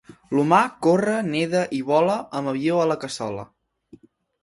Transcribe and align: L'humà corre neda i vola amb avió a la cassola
L'humà 0.37 0.61
corre 0.87 1.17
neda 1.27 1.63
i 1.81 1.83
vola 1.91 2.17
amb 2.41 2.55
avió 2.57 2.83
a 2.87 2.91
la 2.93 3.01
cassola 3.07 3.49